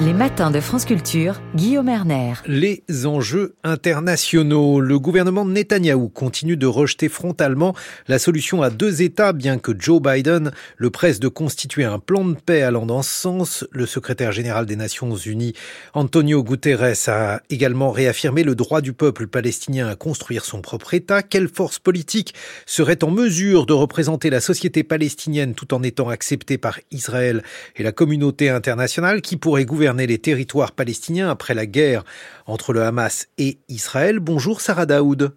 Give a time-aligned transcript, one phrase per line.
[0.00, 2.32] Les matins de France Culture, Guillaume Erner.
[2.46, 4.80] Les enjeux internationaux.
[4.80, 7.74] Le gouvernement Netanyahou continue de rejeter frontalement
[8.08, 12.24] la solution à deux États, bien que Joe Biden le presse de constituer un plan
[12.24, 13.64] de paix allant dans ce sens.
[13.70, 15.52] Le secrétaire général des Nations Unies,
[15.92, 21.22] Antonio Guterres, a également réaffirmé le droit du peuple palestinien à construire son propre État.
[21.22, 22.34] Quelle force politique
[22.66, 27.44] serait en mesure de représenter la société palestinienne tout en étant acceptée par Israël
[27.76, 32.04] et la communauté internationale qui pourrait gouverner les territoires palestiniens après la guerre
[32.46, 34.20] entre le Hamas et Israël.
[34.20, 35.34] Bonjour Sarah Daoud.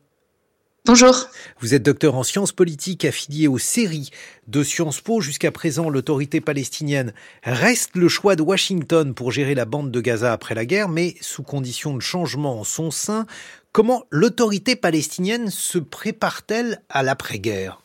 [0.85, 1.27] Bonjour.
[1.61, 4.11] Vous êtes docteur en sciences politiques affilié aux séries
[4.47, 5.19] de Sciences Po.
[5.19, 10.31] Jusqu'à présent, l'autorité palestinienne reste le choix de Washington pour gérer la bande de Gaza
[10.31, 13.25] après la guerre, mais sous condition de changement en son sein.
[13.71, 17.81] Comment l'autorité palestinienne se prépare-t-elle à l'après-guerre?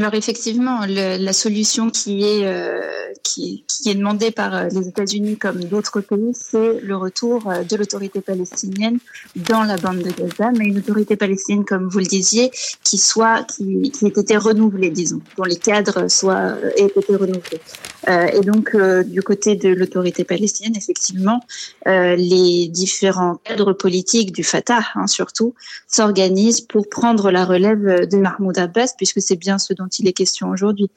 [0.00, 2.80] Alors effectivement, la solution qui est euh,
[3.22, 7.76] qui, est demandée par euh, les États-Unis comme d'autres pays, c'est le retour euh, de
[7.76, 8.98] l'autorité palestinienne
[9.36, 12.50] dans la bande de Gaza, mais une autorité palestinienne, comme vous le disiez,
[12.82, 17.60] qui soit qui, ait été renouvelée, disons, dont les cadres soient aient été renouvelés.
[18.08, 21.40] Et donc du côté de l'autorité palestinienne, effectivement,
[21.86, 25.54] les différents cadres politiques du Fatah, hein, surtout,
[25.86, 30.12] s'organisent pour prendre la relève de Mahmoud Abbas, puisque c'est bien ce dont il est
[30.12, 30.90] question aujourd'hui.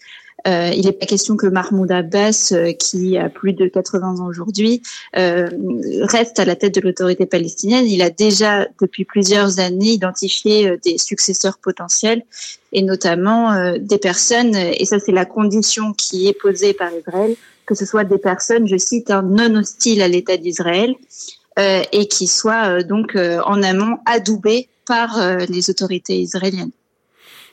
[0.48, 4.28] Euh, il n'est pas question que Mahmoud Abbas, euh, qui a plus de 80 ans
[4.28, 4.82] aujourd'hui,
[5.16, 5.48] euh,
[6.02, 7.88] reste à la tête de l'autorité palestinienne.
[7.88, 12.24] Il a déjà, depuis plusieurs années, identifié euh, des successeurs potentiels
[12.74, 17.36] et notamment euh, des personnes, et ça c'est la condition qui est posée par Israël,
[17.66, 20.96] que ce soit des personnes, je cite, hein, non hostiles à l'État d'Israël
[21.56, 26.72] et qui soient donc en amont adoubées par les autorités israéliennes.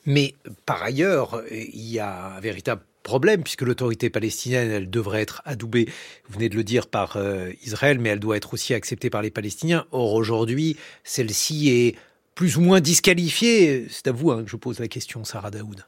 [0.06, 0.34] Mais
[0.66, 5.86] par ailleurs, il y a un véritable problème puisque l'autorité palestinienne, elle devrait être adoubée,
[6.28, 9.22] vous venez de le dire, par euh, Israël, mais elle doit être aussi acceptée par
[9.22, 9.86] les Palestiniens.
[9.92, 11.96] Or, aujourd'hui, celle-ci est
[12.34, 13.86] plus ou moins disqualifiée.
[13.90, 15.84] C'est à vous hein, que je pose la question, Sarah Daoud.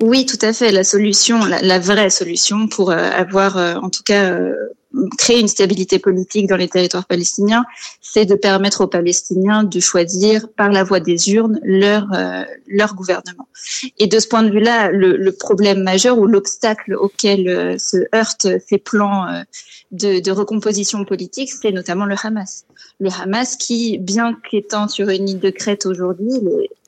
[0.00, 0.72] Oui, tout à fait.
[0.72, 4.38] La solution, la, vraie solution pour euh, avoir, euh, en tout cas,
[5.18, 7.64] créer une stabilité politique dans les territoires palestiniens,
[8.00, 12.94] c'est de permettre aux Palestiniens de choisir par la voie des urnes leur euh, leur
[12.94, 13.48] gouvernement.
[13.98, 17.96] Et de ce point de vue-là, le, le, problème majeur ou l'obstacle auquel euh, se
[18.14, 19.42] heurtent ces plans euh,
[19.90, 22.64] de, de, recomposition politique, c'est notamment le Hamas.
[23.00, 26.32] Le Hamas qui, bien qu'étant sur une île de crête aujourd'hui,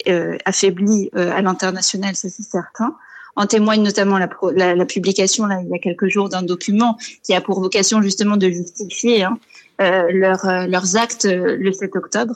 [0.05, 2.95] est affaibli à l'international, c'est certain
[3.36, 6.97] en témoigne notamment la, la, la publication là, il y a quelques jours d'un document
[7.22, 9.38] qui a pour vocation justement de justifier hein,
[9.80, 12.34] euh, euh, leurs actes euh, le 7 octobre.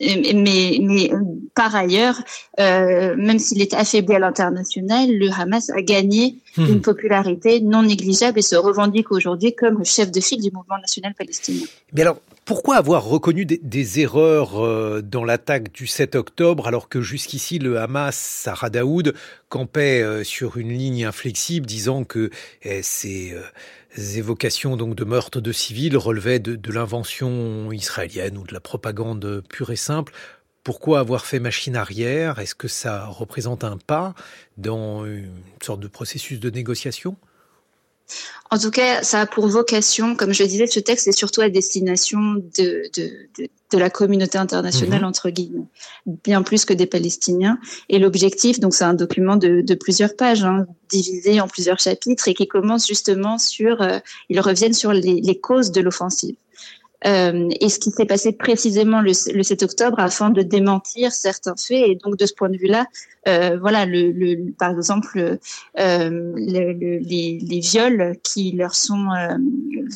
[0.00, 1.10] Mais, mais
[1.54, 2.22] par ailleurs,
[2.60, 6.66] euh, même s'il est affaibli à l'international, le Hamas a gagné hmm.
[6.66, 10.78] une popularité non négligeable et se revendique aujourd'hui comme le chef de file du mouvement
[10.80, 11.66] national palestinien.
[11.92, 17.00] Mais alors, pourquoi avoir reconnu des, des erreurs dans l'attaque du 7 octobre alors que
[17.00, 19.14] jusqu'ici le Hamas, Sarah Daoud,
[19.48, 22.30] campait sur une ligne inflexible disant que
[22.62, 23.32] eh, c'est
[24.16, 29.42] évocations donc de meurtres de civils relevaient de, de l'invention israélienne ou de la propagande
[29.48, 30.12] pure et simple?
[30.64, 32.38] Pourquoi avoir fait machine arrière?
[32.38, 34.14] Est-ce que ça représente un pas
[34.56, 37.16] dans une sorte de processus de négociation?
[38.50, 41.48] En tout cas, ça a pour vocation, comme je disais, ce texte est surtout à
[41.48, 45.06] destination de, de, de, de la communauté internationale, mmh.
[45.06, 45.64] entre guillemets,
[46.04, 47.58] bien plus que des Palestiniens.
[47.88, 52.28] Et l'objectif, donc c'est un document de, de plusieurs pages, hein, divisé en plusieurs chapitres,
[52.28, 56.36] et qui commence justement sur, euh, ils reviennent sur les, les causes de l'offensive.
[57.04, 61.56] Euh, et ce qui s'est passé précisément le, le, 7 octobre afin de démentir certains
[61.56, 61.84] faits.
[61.88, 62.86] Et donc de ce point de vue-là,
[63.28, 65.38] euh, voilà, le, le, par exemple,
[65.78, 69.36] euh, les, les, viols qui leur sont euh,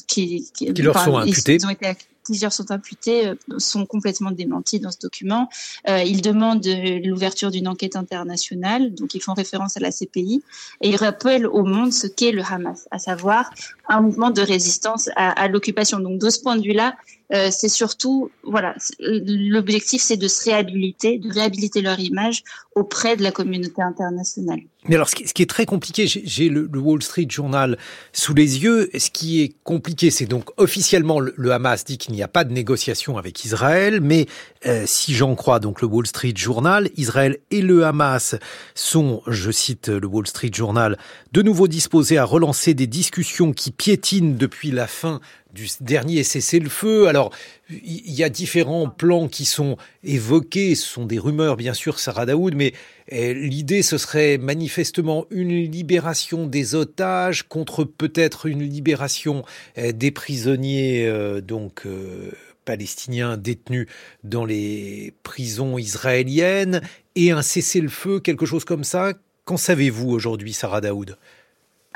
[0.06, 1.56] qui, qui, qui leur sont imputés.
[1.56, 1.86] Ils ont été
[2.26, 5.48] plusieurs sont imputés, euh, sont complètement démentis dans ce document.
[5.88, 6.66] Euh, ils demandent
[7.04, 10.42] l'ouverture d'une enquête internationale, donc ils font référence à la CPI,
[10.80, 13.50] et ils rappellent au monde ce qu'est le Hamas, à savoir
[13.88, 16.00] un mouvement de résistance à, à l'occupation.
[16.00, 16.96] Donc de ce point de vue-là,
[17.32, 22.44] Euh, c'est surtout, voilà, l'objectif, c'est de se réhabiliter, de réhabiliter leur image
[22.76, 24.60] auprès de la communauté internationale.
[24.88, 27.76] Mais alors, ce qui est très compliqué, j'ai le, Wall Street Journal
[28.12, 28.88] sous les yeux.
[28.96, 32.52] Ce qui est compliqué, c'est donc officiellement le, Hamas dit qu'il n'y a pas de
[32.52, 34.26] négociation avec Israël, mais
[34.66, 38.36] euh, si j'en crois donc le Wall Street Journal, Israël et le Hamas
[38.74, 40.98] sont, je cite le Wall Street Journal,
[41.32, 45.20] de nouveau disposés à relancer des discussions qui piétinent depuis la fin
[45.56, 47.08] du dernier cessez-le-feu.
[47.08, 47.32] Alors,
[47.70, 50.74] il y a différents plans qui sont évoqués.
[50.74, 52.74] Ce sont des rumeurs, bien sûr, Sarah Daoud, mais
[53.08, 59.44] eh, l'idée, ce serait manifestement une libération des otages contre peut-être une libération
[59.76, 62.30] eh, des prisonniers, euh, donc, euh,
[62.64, 63.86] palestiniens détenus
[64.24, 66.82] dans les prisons israéliennes
[67.14, 69.14] et un cessez-le-feu, quelque chose comme ça.
[69.44, 71.16] Qu'en savez-vous aujourd'hui, Sarah Daoud?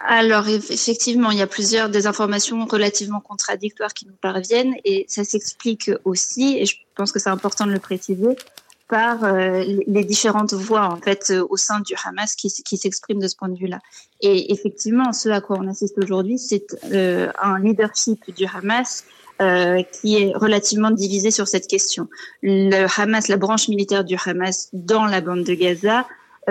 [0.06, 5.24] Alors effectivement, il y a plusieurs des informations relativement contradictoires qui nous parviennent et ça
[5.24, 8.36] s'explique aussi, et je pense que c'est important de le préciser,
[8.88, 13.36] par euh, les différentes voix en fait au sein du Hamas qui, s'expriment de ce
[13.36, 13.78] point de vue-là.
[14.20, 19.04] Et effectivement, ce à quoi on assiste aujourd'hui, c'est euh, un leadership du Hamas
[19.40, 22.08] euh, qui est relativement divisé sur cette question.
[22.42, 26.02] Le Hamas, la branche militaire du Hamas dans la bande de Gaza, euh,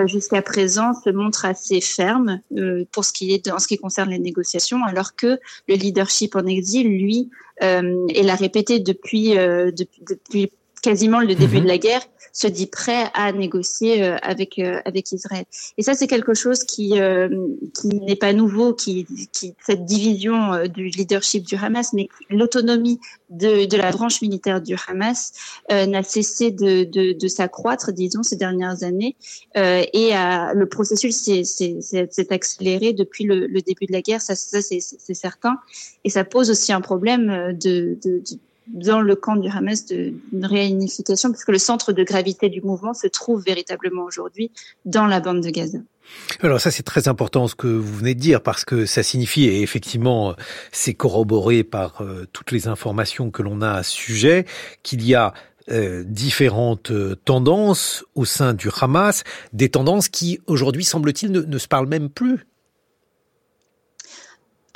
[0.06, 4.10] jusqu'à présent se montre assez ferme euh, pour ce qui est en ce qui concerne
[4.10, 5.38] les négociations, alors que
[5.68, 7.30] le leadership en exil, lui,
[7.62, 10.50] euh, et l'a répété depuis, depuis, depuis
[10.82, 11.62] quasiment le début mhm.
[11.62, 15.44] de la guerre, se dit prêt à négocier euh, avec euh, avec Israël.
[15.78, 17.28] Et ça, c'est quelque chose qui euh,
[17.74, 23.00] qui n'est pas nouveau, qui, qui cette division du leadership du Hamas, mais l'autonomie
[23.30, 25.32] de, de la branche militaire du Hamas
[25.70, 29.16] n'a cessé de, de, de s'accroître, disons, ces dernières années,
[29.54, 34.20] et le processus s'est accéléré depuis le, le, début de la guerre.
[34.20, 35.58] Ça, ça c'est certain,
[36.04, 38.22] et ça pose aussi un problème de, de
[38.66, 43.06] dans le camp du Hamas d'une réunification, puisque le centre de gravité du mouvement se
[43.06, 44.50] trouve véritablement aujourd'hui
[44.84, 45.78] dans la bande de Gaza.
[46.40, 49.44] Alors ça c'est très important ce que vous venez de dire parce que ça signifie
[49.44, 50.34] et effectivement
[50.72, 54.44] c'est corroboré par euh, toutes les informations que l'on a à ce sujet
[54.82, 55.34] qu'il y a
[55.70, 59.22] euh, différentes euh, tendances au sein du Hamas,
[59.52, 62.44] des tendances qui aujourd'hui semble-t-il ne, ne se parlent même plus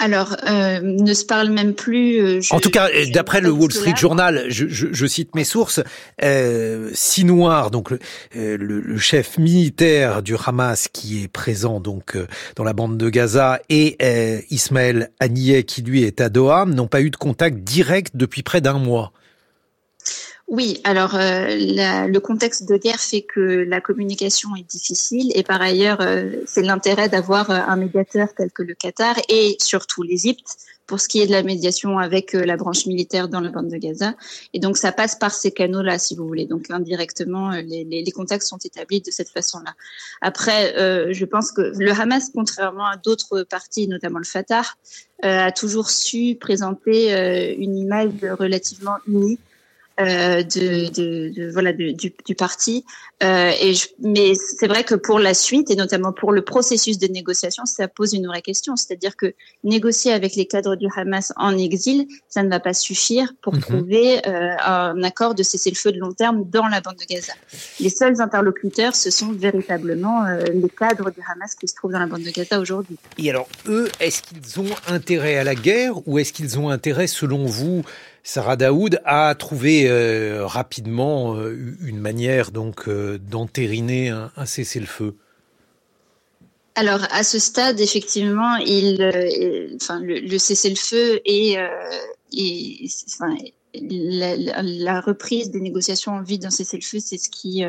[0.05, 2.21] alors, euh, ne se parle même plus.
[2.21, 5.81] Euh, en tout cas, d'après le Wall Street Journal, je, je, je cite mes sources,
[6.23, 7.99] euh, Sinoir, donc le,
[8.37, 13.09] euh, le, chef militaire du Hamas qui est présent donc euh, dans la bande de
[13.09, 13.97] Gaza, et
[14.51, 18.61] Ismaël Haniyeh qui lui est à Doha, n'ont pas eu de contact direct depuis près
[18.61, 19.11] d'un mois.
[20.46, 21.46] Oui, alors euh,
[22.06, 26.62] le contexte de guerre fait que la communication est difficile et par ailleurs, euh, c'est
[26.62, 30.56] l'intérêt d'avoir euh, un médiateur tel que le Qatar et surtout l'Égypte
[30.87, 33.76] pour ce qui est de la médiation avec la branche militaire dans la bande de
[33.79, 34.14] Gaza.
[34.52, 36.44] Et donc ça passe par ces canaux-là, si vous voulez.
[36.44, 39.73] Donc indirectement, les, les, contacts sont établis de cette façon-là.
[40.20, 40.75] Après,
[41.11, 44.64] je pense que le Hamas, contrairement à d'autres partis, notamment le Fatah,
[45.23, 49.38] a toujours su présenter une image relativement unie
[50.00, 52.85] euh, de, de, de, voilà du, du, parti.
[53.23, 56.99] Euh, et je, mais c'est vrai que pour la suite et notamment pour le processus
[56.99, 58.75] de négociation, ça pose une vraie question.
[58.75, 63.32] C'est-à-dire que négocier avec les cadres du Hamas en exil, ça ne va pas suffire
[63.41, 63.61] pour mhm.
[63.61, 67.32] trouver euh, un accord de cessez-le-feu de long terme dans la bande de Gaza.
[67.79, 72.00] Les seuls interlocuteurs, ce sont véritablement euh, les cadres du Hamas qui se trouvent dans
[72.00, 72.96] la bande de Gaza aujourd'hui.
[73.19, 77.06] Et alors, eux, est-ce qu'ils ont intérêt à la guerre ou est-ce qu'ils ont intérêt,
[77.06, 77.85] selon vous,
[78.26, 85.15] Sarah Daoud a trouvé euh, rapidement euh, une manière donc euh, d'entériner un, cessez-le-feu.
[86.75, 91.58] Alors à ce stade, effectivement, le, cessez-le-feu est,
[93.81, 97.65] la, reprise des négociations en vue d'un cessez-le-feu, c'est ce qui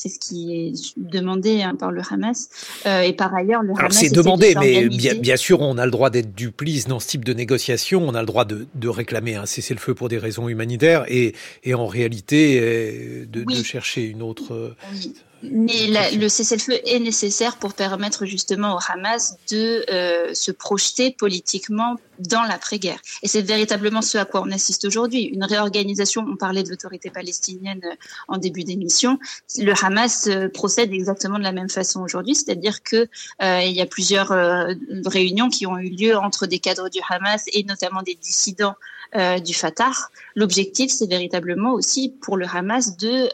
[0.00, 2.48] c'est ce qui est demandé hein, par le Hamas.
[2.86, 3.92] Euh, et par ailleurs, le Hamas.
[3.94, 7.22] c'est demandé, mais bien, bien, sûr, on a le droit d'être duplice dans ce type
[7.22, 8.02] de négociation.
[8.08, 11.74] On a le droit de, de réclamer un cessez-le-feu pour des raisons humanitaires et, et
[11.74, 14.74] en réalité euh, de, de chercher une autre.
[14.94, 15.14] Oui.
[15.42, 21.96] Mais le cessez-le-feu est nécessaire pour permettre justement au Hamas de euh, se projeter politiquement
[22.20, 23.00] dans l'après-guerre.
[23.22, 25.22] Et c'est véritablement ce à quoi on assiste aujourd'hui.
[25.22, 27.94] Une réorganisation, on parlait de l'autorité palestinienne euh,
[28.28, 29.18] en début d'émission,
[29.58, 33.08] le Hamas euh, procède exactement de la même façon aujourd'hui, c'est-à-dire que
[33.42, 34.28] euh, il y a plusieurs
[35.06, 38.74] réunions qui ont eu lieu entre des cadres du Hamas et notamment des dissidents
[39.44, 39.90] du Fatah.
[40.36, 43.28] L'objectif, c'est véritablement aussi pour le Hamas de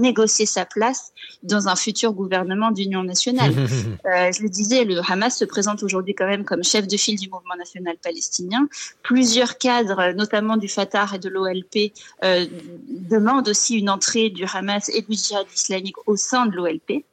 [0.00, 3.52] négocier sa place dans un futur gouvernement d'union nationale.
[4.04, 7.28] je le disais, le Hamas se présente aujourd'hui quand même comme chef de file du
[7.28, 8.68] mouvement national palestinien.
[9.02, 11.92] Plusieurs cadres, notamment du Fatah et de l'OLP,
[12.88, 17.04] demandent aussi une entrée du Hamas et du djihad islamique au sein de l'OLP.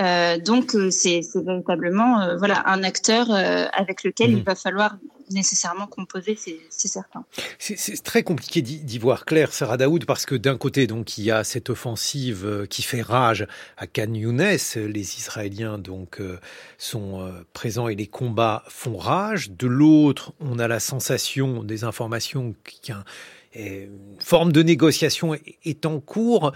[0.00, 4.44] Euh, donc euh, c'est véritablement euh, voilà un acteur avec lequel il mmh.
[4.44, 4.96] va falloir
[5.30, 6.38] nécessairement composer,
[6.70, 7.24] c'est certain.
[7.58, 11.30] C'est très compliqué d'y voir clair, Sarah Daoud, parce que d'un côté, donc, il y
[11.30, 13.46] a cette offensive qui fait rage
[13.76, 14.56] à Khan Younes.
[14.76, 16.20] Les Israéliens, donc,
[16.78, 19.50] sont présents et les combats font rage.
[19.50, 23.04] De l'autre, on a la sensation des informations qu'une
[24.18, 26.52] forme de négociation est en cours.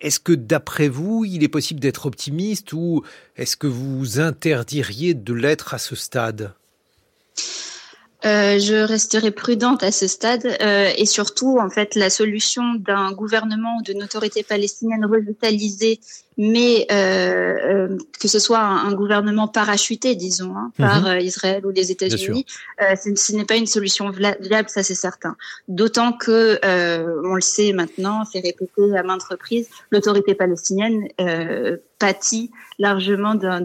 [0.00, 3.04] Est-ce que d'après vous, il est possible d'être optimiste ou
[3.36, 6.54] est-ce que vous interdiriez de l'être à ce stade?
[8.24, 13.12] Euh, je resterai prudente à ce stade euh, et surtout, en fait, la solution d'un
[13.12, 16.00] gouvernement ou d'une autorité palestinienne revitalisée,
[16.36, 21.06] mais euh, euh que ce soit un, gouvernement parachuté, disons, hein, par mhm.
[21.06, 22.44] euh, Israël ou les États-Unis,
[22.82, 25.36] euh, ce n'est pas une solution viable, ça c'est certain.
[25.68, 26.58] D'autant que,
[27.24, 31.08] on le sait maintenant, c'est répété à maintes reprises, l'autorité palestinienne
[31.98, 33.60] pâtit largement d'un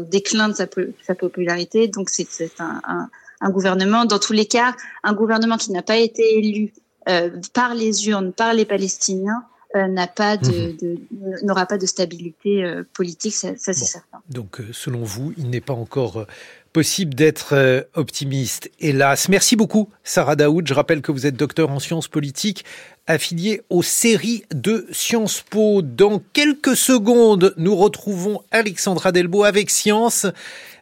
[0.00, 0.66] déclin de sa,
[1.06, 3.08] sa popularité, donc c'est un, un
[3.40, 6.72] un gouvernement, dans tous les cas, un gouvernement qui n'a pas été élu
[7.08, 9.44] euh, par les urnes, par les Palestiniens,
[9.76, 10.98] euh, n'a pas de, mhm.
[11.42, 14.22] n'aura pas de stabilité euh, politique, ça, c'est certain.
[14.30, 16.26] Donc, selon vous, il n'est pas encore
[16.74, 18.70] possible d'être optimiste.
[18.80, 20.66] Hélas, merci beaucoup, Sarah Daoud.
[20.66, 22.64] Je rappelle que vous êtes docteur en sciences politiques,
[23.06, 25.82] affilié aux séries de Sciences Po.
[25.82, 30.26] Dans quelques secondes, nous retrouvons Alexandra Delbo avec Science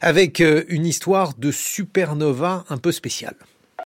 [0.00, 3.36] avec euh, une histoire de supernova un peu spéciale.